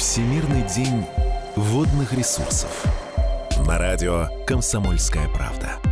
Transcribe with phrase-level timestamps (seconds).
[0.00, 1.04] Всемирный день
[1.56, 2.86] водных ресурсов.
[3.66, 5.89] На радио «Комсомольская правда».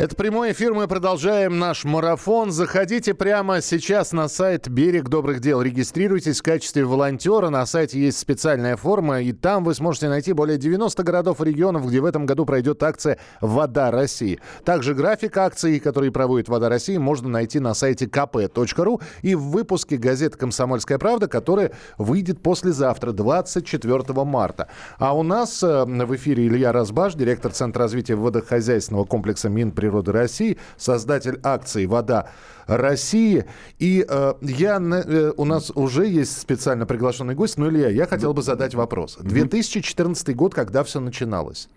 [0.00, 2.52] Это прямой эфир, мы продолжаем наш марафон.
[2.52, 5.60] Заходите прямо сейчас на сайт «Берег добрых дел».
[5.60, 7.50] Регистрируйтесь в качестве волонтера.
[7.50, 11.86] На сайте есть специальная форма, и там вы сможете найти более 90 городов и регионов,
[11.86, 14.40] где в этом году пройдет акция «Вода России».
[14.64, 19.98] Также график акций, которые проводит «Вода России», можно найти на сайте kp.ru и в выпуске
[19.98, 24.68] газеты «Комсомольская правда», которая выйдет послезавтра, 24 марта.
[24.96, 30.12] А у нас э, в эфире Илья Разбаш, директор Центра развития водохозяйственного комплекса Минприроды природы
[30.12, 32.30] России, создатель акции «Вода
[32.66, 33.44] России».
[33.80, 38.32] И э, я, э, у нас уже есть специально приглашенный гость, но, Илья, я хотел
[38.32, 39.18] бы задать вопрос.
[39.20, 41.68] 2014 год, когда все начиналось,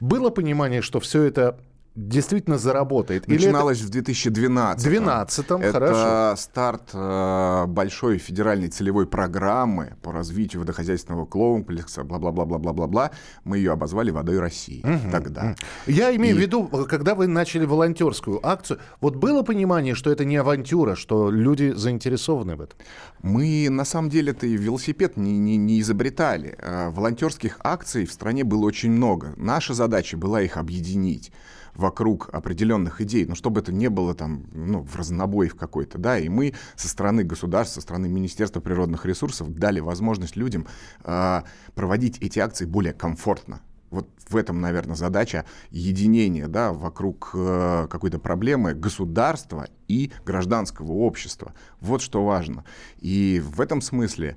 [0.00, 1.58] было понимание, что все это
[1.94, 3.26] действительно заработает?
[3.26, 3.90] Начиналось Или это...
[3.90, 4.82] в 2012.
[4.84, 6.40] 2012, это хорошо.
[6.40, 13.10] старт э, большой федеральной целевой программы по развитию водохозяйственного комплекса, бла-бла-бла-бла-бла-бла-бла.
[13.44, 15.54] Мы ее обозвали «Водой России» угу, тогда.
[15.86, 16.38] Я имею И...
[16.38, 21.30] в виду, когда вы начали волонтерскую акцию, вот было понимание, что это не авантюра, что
[21.30, 22.78] люди заинтересованы в этом?
[23.22, 26.56] Мы, на самом деле, это и велосипед не, не, не изобретали.
[26.58, 29.34] Э, волонтерских акций в стране было очень много.
[29.36, 31.32] Наша задача была их объединить
[31.74, 36.18] вокруг определенных идей, но чтобы это не было там, ну, в разнобой в какой-то, да,
[36.18, 40.66] и мы со стороны государства, со стороны Министерства природных ресурсов дали возможность людям
[41.04, 41.42] э,
[41.74, 43.60] проводить эти акции более комфортно.
[43.90, 51.54] Вот в этом, наверное, задача единения да, вокруг э, какой-то проблемы государства и гражданского общества.
[51.80, 52.64] Вот что важно.
[53.00, 54.36] И в этом смысле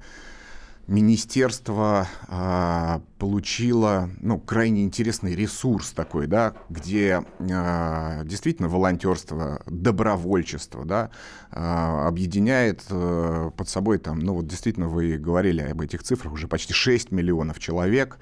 [0.87, 11.09] министерство э, получило ну, крайне интересный ресурс такой, да, где э, действительно волонтерство, добровольчество да,
[11.51, 16.47] э, объединяет э, под собой, там, ну вот действительно вы говорили об этих цифрах, уже
[16.47, 18.17] почти 6 миллионов человек,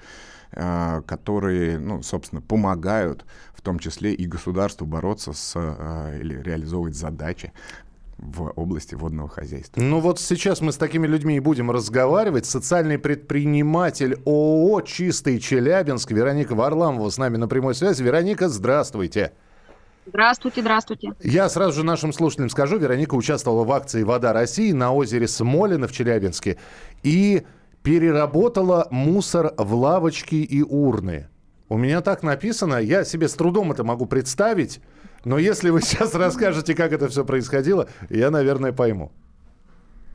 [0.52, 6.94] э, которые, ну, собственно, помогают в том числе и государству бороться с э, или реализовывать
[6.94, 7.52] задачи
[8.22, 9.80] в области водного хозяйства.
[9.80, 12.46] Ну вот сейчас мы с такими людьми и будем разговаривать.
[12.46, 18.02] Социальный предприниматель ООО «Чистый Челябинск» Вероника Варламова с нами на прямой связи.
[18.02, 19.32] Вероника, здравствуйте.
[20.06, 21.12] Здравствуйте, здравствуйте.
[21.22, 25.86] Я сразу же нашим слушателям скажу, Вероника участвовала в акции «Вода России» на озере Смолино
[25.86, 26.58] в Челябинске
[27.02, 27.44] и
[27.82, 31.28] переработала мусор в лавочки и урны.
[31.68, 34.80] У меня так написано, я себе с трудом это могу представить,
[35.24, 39.12] но если вы сейчас расскажете, как это все происходило, я, наверное, пойму.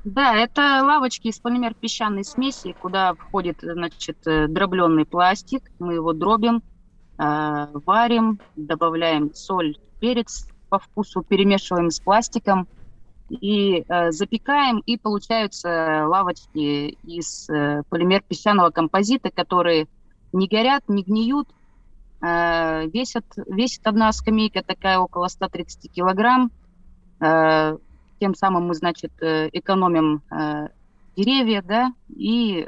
[0.03, 5.63] Да, это лавочки из полимер песчаной смеси, куда входит, значит, э, дробленый пластик.
[5.79, 6.63] Мы его дробим,
[7.17, 12.69] э, варим, добавляем соль, перец по вкусу, перемешиваем с пластиком
[13.29, 19.87] и э, запекаем, и получаются лавочки из э, полимер песчаного композита, которые
[20.37, 21.47] не горят, не гниют,
[22.19, 26.51] Э, весит, весит одна скамейка такая около 130 килограмм.
[27.19, 27.77] Э,
[28.19, 30.21] тем самым мы, значит, э, экономим
[31.15, 32.63] деревья, да, и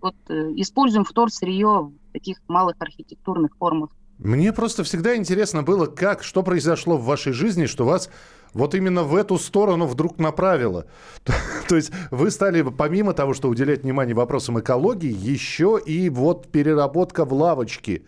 [0.00, 3.90] вот используем вторсырье в таких малых архитектурных формах.
[4.18, 8.08] Мне просто всегда интересно было, как, что произошло в вашей жизни, что вас
[8.54, 10.86] вот именно в эту сторону вдруг направило.
[11.68, 17.24] То есть вы стали, помимо того, что уделять внимание вопросам экологии, еще и вот переработка
[17.24, 18.02] в лавочке.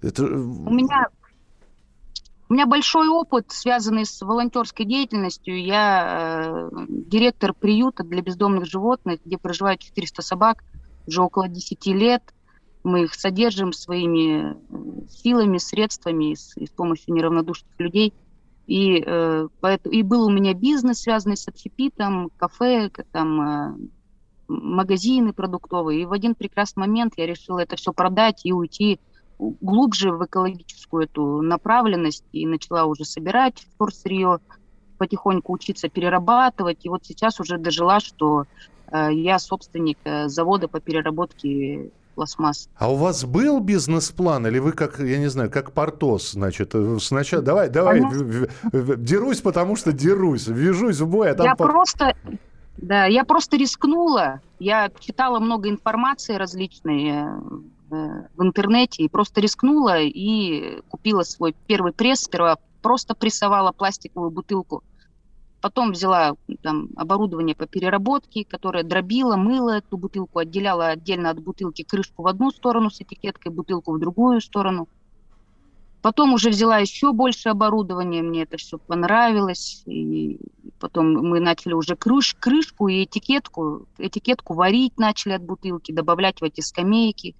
[0.00, 0.24] Это...
[0.24, 1.08] У меня
[2.48, 5.62] у меня большой опыт, связанный с волонтерской деятельностью.
[5.62, 10.64] Я э, директор приюта для бездомных животных, где проживают 400 собак
[11.06, 12.22] уже около 10 лет.
[12.82, 18.12] Мы их содержим своими э, силами, средствами и с, и с помощью неравнодушных людей.
[18.70, 23.76] И, э, поэтому, и был у меня бизнес, связанный с общепитом, кафе, там, э,
[24.46, 26.02] магазины продуктовые.
[26.02, 29.00] И в один прекрасный момент я решила это все продать и уйти
[29.40, 34.38] глубже в экологическую эту направленность и начала уже собирать вторсырье,
[34.98, 36.84] потихоньку учиться перерабатывать.
[36.84, 38.44] И вот сейчас уже дожила, что
[38.86, 42.68] э, я собственник э, завода по переработке пластмасс.
[42.76, 46.98] А у вас был бизнес-план или вы как, я не знаю, как Портос, значит, э,
[47.00, 48.00] сначала давай, давай,
[48.72, 51.46] дерусь, потому что дерусь, вяжусь в бой, а там...
[51.46, 51.66] Я по...
[51.66, 52.14] просто,
[52.76, 57.24] да, я просто рискнула, я читала много информации различной,
[57.90, 62.20] Э, в интернете и просто рискнула и купила свой первый пресс.
[62.20, 64.82] Сперва просто прессовала пластиковую бутылку.
[65.60, 71.82] Потом взяла там, оборудование по переработке, которое дробила, мыла эту бутылку, отделяла отдельно от бутылки
[71.82, 74.88] крышку в одну сторону с этикеткой, бутылку в другую сторону.
[76.00, 79.82] Потом уже взяла еще больше оборудования, мне это все понравилось.
[79.84, 80.38] И
[80.78, 86.44] потом мы начали уже крыш, крышку и этикетку, этикетку варить начали от бутылки, добавлять в
[86.44, 87.34] эти скамейки.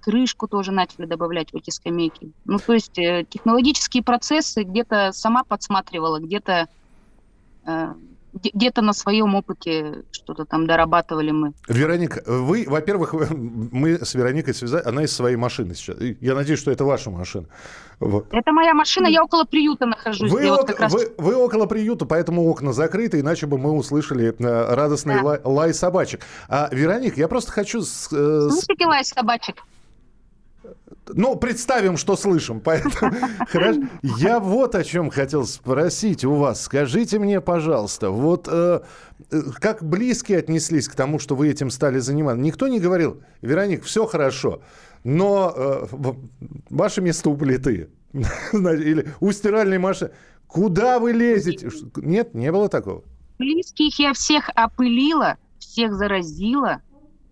[0.00, 2.30] Крышку тоже начали добавлять в эти скамейки.
[2.46, 6.68] Ну, то есть э, технологические процессы где-то сама подсматривала, где-то
[8.42, 11.52] где-то на своем опыте что-то там дорабатывали мы.
[11.68, 15.96] Вероника, вы, во-первых, мы с Вероникой связали, она из своей машины сейчас.
[16.20, 17.46] Я надеюсь, что это ваша машина.
[17.98, 18.26] Вот.
[18.30, 20.30] Это моя машина, я около приюта нахожусь.
[20.30, 20.92] Вы, ок, вот раз...
[20.92, 25.22] вы, вы около приюта, поэтому окна закрыты, иначе бы мы услышали э, радостный да.
[25.22, 26.20] лай, лай собачек.
[26.48, 27.80] А, Вероник, я просто хочу...
[27.82, 29.56] Слушайте лай собачек.
[31.08, 32.60] Ну, представим, что слышим.
[32.60, 33.14] Поэтому,
[33.48, 33.82] хорошо.
[34.02, 36.62] Я вот о чем хотел спросить у вас.
[36.62, 38.80] Скажите мне, пожалуйста, вот э,
[39.30, 42.40] э, как близкие отнеслись к тому, что вы этим стали заниматься?
[42.40, 44.62] Никто не говорил, Вероник, все хорошо,
[45.04, 45.86] но э,
[46.70, 47.88] ваше место у плиты.
[48.52, 50.10] Или у стиральной машины.
[50.46, 51.70] Куда вы лезете?
[51.96, 53.02] Нет, не было такого.
[53.38, 56.80] Близких я всех опылила, всех заразила,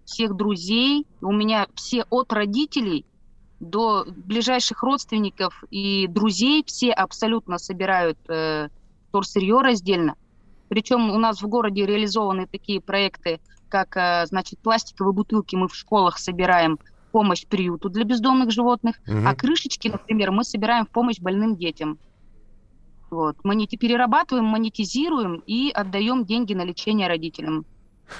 [0.04, 1.06] всех друзей.
[1.22, 3.06] У меня все от родителей
[3.60, 8.68] до ближайших родственников и друзей все абсолютно собирают э,
[9.12, 10.16] торсырье раздельно.
[10.68, 15.74] Причем у нас в городе реализованы такие проекты, как, э, значит, пластиковые бутылки мы в
[15.74, 19.18] школах собираем в помощь приюту для бездомных животных, угу.
[19.24, 21.98] а крышечки, например, мы собираем в помощь больным детям.
[23.10, 23.36] Вот.
[23.44, 27.64] Мы перерабатываем, монетизируем и отдаем деньги на лечение родителям.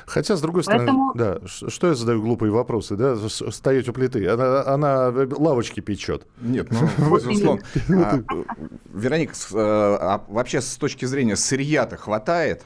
[0.07, 1.11] Хотя, с другой Поэтому...
[1.11, 6.27] стороны, да, что я задаю глупые вопросы, да, стоять у плиты, она, она лавочки печет.
[6.41, 7.63] Нет, ну, безусловно.
[8.05, 8.21] А,
[8.93, 12.65] Вероника, а, а вообще с точки зрения сырья-то хватает?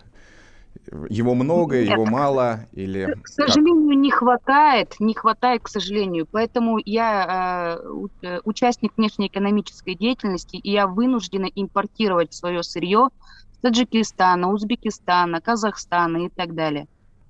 [1.11, 3.99] Его много, Нет, его мало или к сожалению как?
[3.99, 6.27] не хватает, не хватает, к сожалению.
[6.31, 7.79] Поэтому я
[8.23, 13.09] э, участник внешнеэкономической деятельности и я вынуждена импортировать свое сырье
[13.53, 16.87] с Таджикистана, Узбекистана, Казахстана и так далее.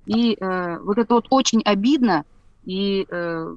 [0.09, 2.25] И э, вот это вот очень обидно.
[2.65, 3.55] И э,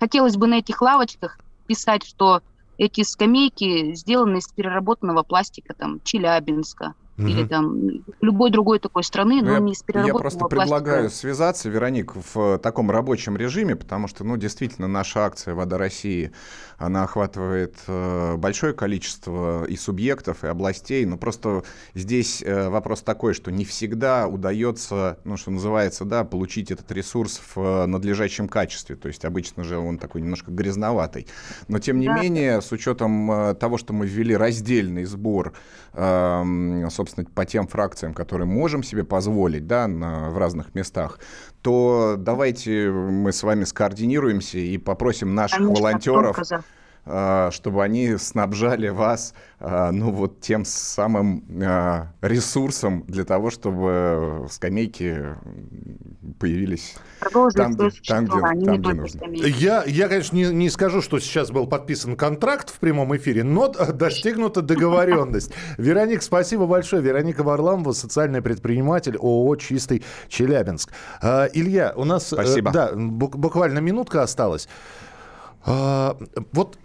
[0.00, 1.38] хотелось бы на этих лавочках
[1.68, 2.42] писать, что
[2.78, 7.26] эти скамейки сделаны из переработанного пластика, там, Челябинска, угу.
[7.26, 7.88] или там
[8.20, 10.60] любой другой такой страны, но ну, я, не из переработанного Я просто пластика.
[10.60, 16.32] предлагаю связаться, Вероник, в таком рабочем режиме, потому что, ну, действительно, наша акция «Вода России»,
[16.76, 21.62] она охватывает э, большое количество и субъектов, и областей, но просто
[21.94, 27.40] здесь э, вопрос такой, что не всегда удается, ну, что называется, да, получить этот ресурс
[27.54, 31.26] в э, надлежащем качестве, то есть обычно же он такой немножко грязноватый.
[31.68, 32.20] Но, тем не да.
[32.20, 35.52] менее, с учетом э, того, что мы ввели раздельный сбор,
[35.92, 36.42] э,
[37.04, 41.18] собственно, по тем фракциям, которые можем себе позволить, да, на, в разных местах,
[41.60, 46.62] то давайте мы с вами скоординируемся и попросим наших Конечно, волонтеров а,
[47.04, 49.34] чтобы они снабжали вас,
[49.66, 55.36] а, ну, вот тем самым а, ресурсом для того, чтобы скамейки
[56.38, 56.96] появились
[57.30, 59.24] там, где, там, где, там, где нужно.
[59.30, 63.68] Я, я, конечно, не, не скажу, что сейчас был подписан контракт в прямом эфире, но
[63.68, 65.52] достигнута договоренность.
[65.78, 67.00] Вероник, спасибо большое.
[67.00, 70.90] Вероника Варламова, социальный предприниматель ООО «Чистый Челябинск».
[71.22, 72.70] Илья, у нас э, спасибо.
[72.70, 74.68] да, буквально минутка осталась.
[75.66, 76.16] А,
[76.52, 76.78] вот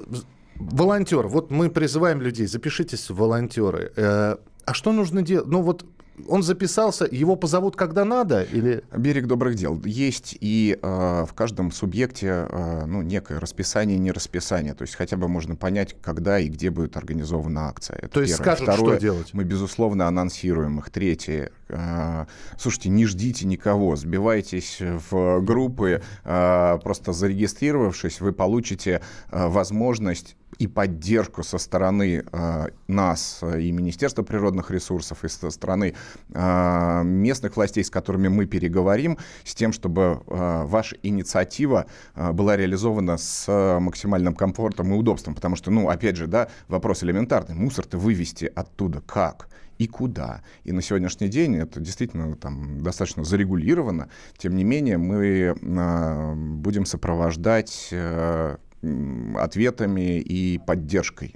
[0.56, 3.92] волонтер, вот мы призываем людей, запишитесь в волонтеры.
[3.96, 5.48] Э, а что нужно делать?
[5.48, 5.86] Ну вот
[6.28, 8.84] он записался, его позовут когда надо или...
[8.96, 9.80] Берег добрых дел.
[9.86, 14.74] Есть и э, в каждом субъекте э, ну, некое расписание, не расписание.
[14.74, 17.98] То есть хотя бы можно понять, когда и где будет организована акция.
[17.98, 18.56] Это То есть первое.
[18.56, 19.34] скажут, Второе, что делать?
[19.34, 20.90] Мы, безусловно, анонсируем их.
[20.90, 21.52] Третье.
[21.70, 22.26] Э,
[22.58, 23.96] слушайте, не ждите никого.
[23.96, 26.02] Сбивайтесь в группы.
[26.24, 29.02] Э, просто зарегистрировавшись, вы получите
[29.32, 35.50] э, возможность и поддержку со стороны э, нас э, и Министерства природных ресурсов, и со
[35.50, 35.96] стороны
[36.34, 42.58] э, местных властей, с которыми мы переговорим, с тем, чтобы э, ваша инициатива э, была
[42.58, 45.34] реализована с э, максимальным комфортом и удобством.
[45.34, 47.56] Потому что, ну, опять же, да, вопрос элементарный.
[47.56, 49.48] Мусор-то вывести оттуда как?
[49.80, 50.44] и куда.
[50.66, 54.10] И на сегодняшний день это действительно там, достаточно зарегулировано.
[54.38, 61.36] Тем не менее, мы э, будем сопровождать э, ответами и поддержкой.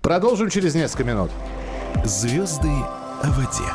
[0.00, 1.30] Продолжим через несколько минут.
[2.04, 2.70] Звезды
[3.22, 3.72] о воде.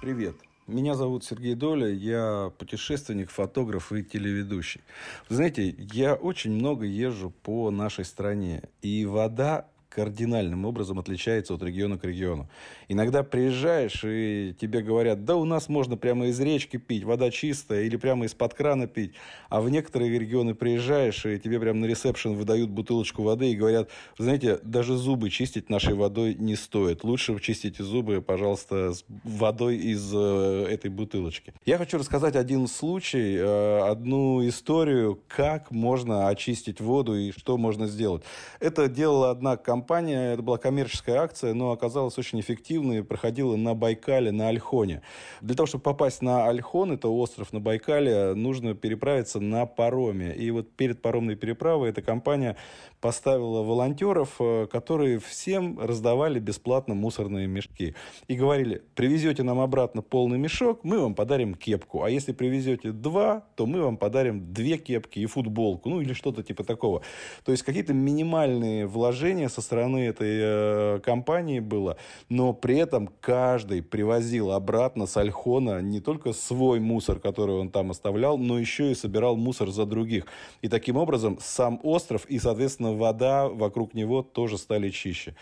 [0.00, 0.36] Привет.
[0.68, 4.80] Меня зовут Сергей Доля, я путешественник, фотограф и телеведущий.
[5.28, 11.62] Вы знаете, я очень много езжу по нашей стране, и вода кардинальным образом отличается от
[11.62, 12.48] региона к региону.
[12.88, 17.82] Иногда приезжаешь, и тебе говорят, да у нас можно прямо из речки пить, вода чистая,
[17.82, 19.12] или прямо из-под крана пить.
[19.48, 23.90] А в некоторые регионы приезжаешь, и тебе прямо на ресепшн выдают бутылочку воды и говорят,
[24.18, 27.04] знаете, даже зубы чистить нашей водой не стоит.
[27.04, 31.54] Лучше чистите зубы, пожалуйста, с водой из э, этой бутылочки.
[31.64, 37.86] Я хочу рассказать один случай, э, одну историю, как можно очистить воду и что можно
[37.86, 38.22] сделать.
[38.60, 44.32] Это делала одна компания, это была коммерческая акция, но оказалась очень эффективной, проходила на Байкале,
[44.32, 45.02] на Альхоне.
[45.40, 50.34] Для того, чтобы попасть на Альхон, это остров на Байкале, нужно переправиться на пароме.
[50.34, 52.56] И вот перед паромной переправой эта компания
[53.00, 57.94] поставила волонтеров, э, которые всем раздавали бесплатно мусорные мешки.
[58.28, 62.04] И говорили, привезете нам обратно полный мешок, мы вам подарим кепку.
[62.04, 65.88] А если привезете два, то мы вам подарим две кепки и футболку.
[65.88, 67.02] Ну, или что-то типа такого.
[67.44, 71.96] То есть, какие-то минимальные вложения со стороны этой э, компании было.
[72.28, 77.90] Но при этом каждый привозил обратно с Альхона не только свой мусор, который он там
[77.90, 80.26] оставлял, но еще и собирал мусор за других.
[80.60, 85.34] И таким образом сам остров и, соответственно, вода вокруг него тоже стали чище.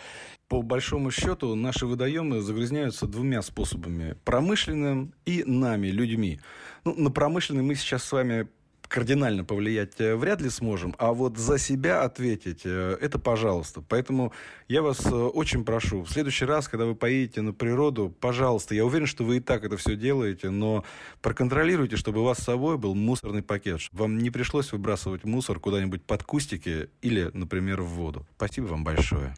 [0.46, 4.16] По большому счету, наши водоемы загрязняются двумя способами.
[4.24, 6.38] Промышленным и нами, людьми.
[6.84, 8.46] Ну, на промышленный мы сейчас с вами
[8.90, 13.82] кардинально повлиять э, вряд ли сможем, а вот за себя ответить, э, это пожалуйста.
[13.88, 14.32] Поэтому
[14.68, 18.84] я вас э, очень прошу, в следующий раз, когда вы поедете на природу, пожалуйста, я
[18.84, 20.84] уверен, что вы и так это все делаете, но
[21.22, 26.02] проконтролируйте, чтобы у вас с собой был мусорный пакет, вам не пришлось выбрасывать мусор куда-нибудь
[26.02, 28.26] под кустики или, например, в воду.
[28.36, 29.36] Спасибо вам большое.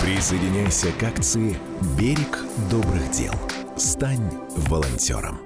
[0.00, 1.56] Присоединяйся к акции
[1.98, 2.38] «Берег
[2.70, 3.34] добрых дел».
[3.76, 4.30] Стань
[4.68, 5.45] волонтером.